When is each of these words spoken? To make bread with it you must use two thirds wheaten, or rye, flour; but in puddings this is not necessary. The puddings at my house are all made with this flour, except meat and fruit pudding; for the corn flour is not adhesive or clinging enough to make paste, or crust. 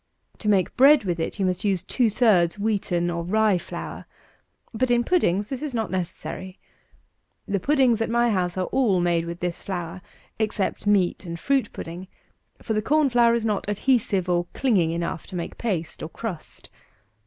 To 0.39 0.49
make 0.49 0.75
bread 0.75 1.03
with 1.03 1.19
it 1.19 1.37
you 1.39 1.45
must 1.45 1.63
use 1.63 1.83
two 1.83 2.09
thirds 2.09 2.57
wheaten, 2.57 3.11
or 3.11 3.23
rye, 3.23 3.59
flour; 3.59 4.07
but 4.73 4.89
in 4.89 5.03
puddings 5.03 5.49
this 5.49 5.61
is 5.61 5.75
not 5.75 5.91
necessary. 5.91 6.57
The 7.47 7.59
puddings 7.59 8.01
at 8.01 8.09
my 8.09 8.31
house 8.31 8.57
are 8.57 8.65
all 8.71 8.99
made 8.99 9.25
with 9.25 9.41
this 9.41 9.61
flour, 9.61 10.01
except 10.39 10.87
meat 10.87 11.23
and 11.27 11.39
fruit 11.39 11.71
pudding; 11.71 12.07
for 12.63 12.73
the 12.73 12.81
corn 12.81 13.11
flour 13.11 13.35
is 13.35 13.45
not 13.45 13.69
adhesive 13.69 14.27
or 14.27 14.47
clinging 14.55 14.89
enough 14.89 15.27
to 15.27 15.35
make 15.35 15.59
paste, 15.59 16.01
or 16.01 16.09
crust. 16.09 16.71